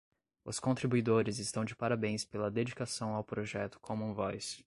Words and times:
Os 0.43 0.59
contribuidores 0.59 1.37
estão 1.37 1.63
de 1.63 1.75
parabéns 1.75 2.25
pela 2.25 2.49
dedicação 2.49 3.13
ao 3.13 3.23
projeto 3.23 3.79
common 3.79 4.15
voice 4.15 4.59